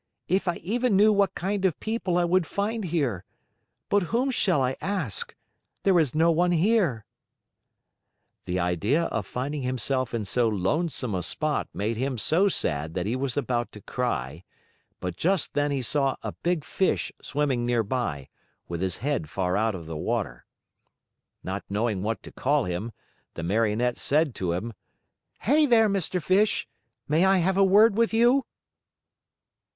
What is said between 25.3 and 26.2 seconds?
"Hey there, Mr.